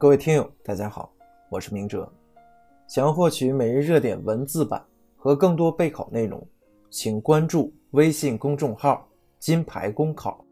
[0.00, 1.12] 各位听友，大家好，
[1.48, 2.08] 我是明哲。
[2.86, 4.80] 想要获取每日热点文字版
[5.16, 6.40] 和更多备考内容，
[6.88, 9.04] 请关注微信公众号
[9.40, 10.44] “金牌公考”。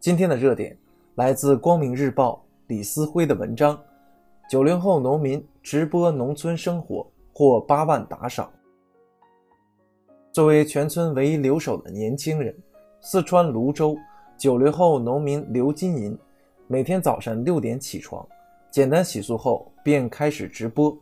[0.00, 0.74] 今天的热点
[1.16, 3.78] 来自光明日报李思辉的文章：
[4.48, 8.50] 九零后农民直播农村生活获八万打赏。
[10.32, 12.56] 作为全村唯一留守的年轻人，
[13.02, 13.94] 四川泸州
[14.38, 16.18] 九零后农民刘金银。
[16.72, 18.24] 每天早上六点起床，
[18.70, 20.96] 简单洗漱后便开始直播，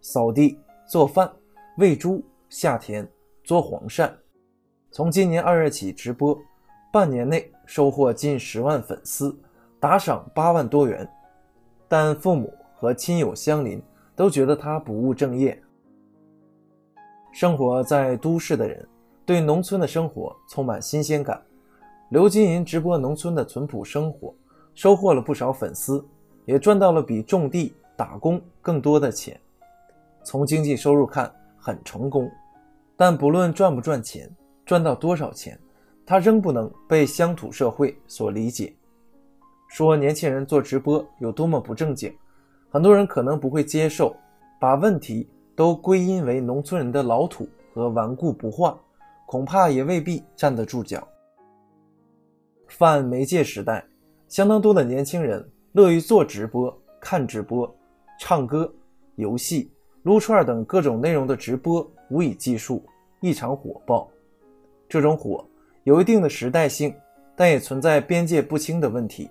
[0.00, 1.30] 扫地、做饭、
[1.78, 3.08] 喂猪、下田、
[3.44, 4.10] 捉黄鳝。
[4.90, 6.36] 从今年二月起直播，
[6.92, 9.32] 半年内收获近十万粉丝，
[9.78, 11.08] 打赏八万多元。
[11.86, 13.80] 但父母和亲友乡邻
[14.16, 15.56] 都觉得他不务正业。
[17.30, 18.84] 生活在都市的人
[19.24, 21.40] 对农村的生活充满新鲜感。
[22.08, 24.34] 刘金银直播农村的淳朴生活。
[24.74, 26.04] 收获了不少粉丝，
[26.44, 29.38] 也赚到了比种地打工更多的钱。
[30.24, 32.30] 从经济收入看，很成功。
[32.96, 34.30] 但不论赚不赚钱，
[34.66, 35.58] 赚到多少钱，
[36.04, 38.72] 他仍不能被乡土社会所理解。
[39.68, 42.14] 说年轻人做直播有多么不正经，
[42.70, 44.14] 很多人可能不会接受，
[44.60, 48.78] 把问题都归因为农村人的老土和顽固不化，
[49.26, 51.06] 恐怕也未必站得住脚。
[52.68, 53.84] 泛媒介时代。
[54.30, 57.68] 相当多的年轻人乐于做直播、看直播、
[58.16, 58.72] 唱歌、
[59.16, 59.72] 游戏、
[60.04, 62.80] 撸串等各种内容的直播，无以计数，
[63.20, 64.08] 异常火爆。
[64.88, 65.44] 这种火
[65.82, 66.94] 有一定的时代性，
[67.34, 69.28] 但也存在边界不清的问题。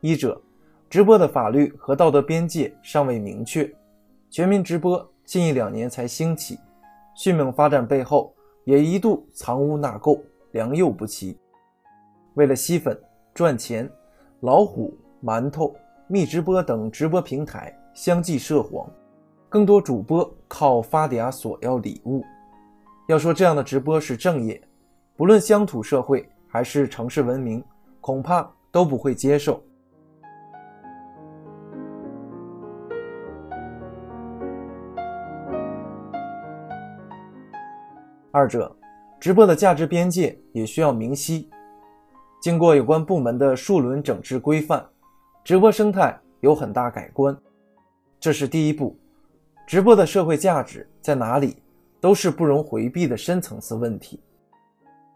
[0.00, 0.40] 一者，
[0.88, 3.68] 直播的法律和道德边界尚未明确，
[4.30, 6.56] 全民直播近一两年才兴起，
[7.16, 8.32] 迅猛发展背后
[8.64, 11.36] 也一度藏污纳垢、良莠不齐，
[12.34, 12.96] 为了吸粉
[13.34, 13.90] 赚钱。
[14.44, 15.74] 老虎、馒头、
[16.06, 18.86] 蜜直播等直播平台相继涉黄，
[19.48, 22.22] 更多主播靠发嗲索要礼物。
[23.08, 24.60] 要说这样的直播是正业，
[25.16, 27.64] 不论乡土社会还是城市文明，
[28.02, 29.64] 恐怕都不会接受。
[38.30, 38.76] 二者，
[39.18, 41.48] 直播的价值边界也需要明晰。
[42.44, 44.86] 经过有关部门的数轮整治规范，
[45.42, 47.34] 直播生态有很大改观。
[48.20, 48.94] 这是第一步。
[49.66, 51.56] 直播的社会价值在哪里，
[52.02, 54.20] 都是不容回避的深层次问题。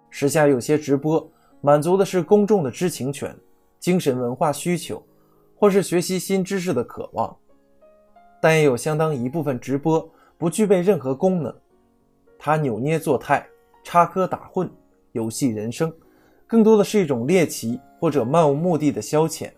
[0.08, 1.30] 时下有些直播
[1.60, 3.36] 满足的是公众的知情权、
[3.78, 5.06] 精神文化需求，
[5.54, 7.36] 或是学习新知识的渴望，
[8.40, 11.54] 但也有相当一部分直播不具备任何功能，
[12.38, 13.46] 他扭捏作态、
[13.84, 14.66] 插科打诨、
[15.12, 15.92] 游戏人生。
[16.48, 19.50] 更多的是一种猎奇或者漫无目的的消遣，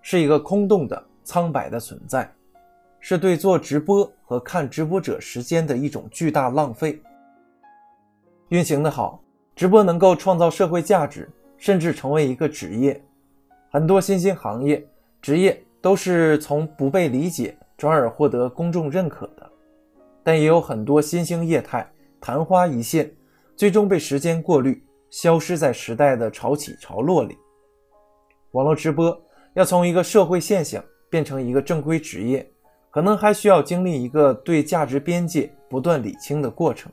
[0.00, 2.32] 是一个空洞的苍白的存在，
[2.98, 6.98] 是对做直播和看直播者时间的一种巨大浪费。
[8.48, 9.22] 运行的好，
[9.54, 12.98] 直播能够创造社会价值，甚至成为一个职业。
[13.70, 14.82] 很多新兴行业、
[15.20, 19.48] 职业都是从不被理解转而获得公众认可的，
[20.24, 21.86] 但也有很多新兴业态
[22.18, 23.12] 昙花一现，
[23.54, 24.82] 最终被时间过滤。
[25.10, 27.36] 消失在时代的潮起潮落里。
[28.52, 29.20] 网络直播
[29.54, 32.50] 要从一个社会现象变成一个正规职业，
[32.90, 36.90] 可能还需要经历一个对价值边界不断理清的过程。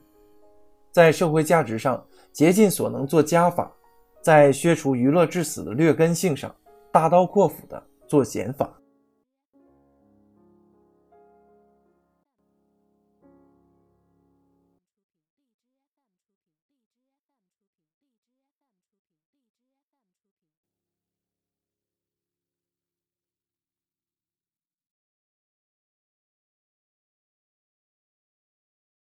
[0.92, 3.72] 在社会价值上竭尽所能做加法，
[4.22, 6.54] 在削除娱乐致死的劣根性上
[6.92, 8.77] 大刀阔斧的做减法。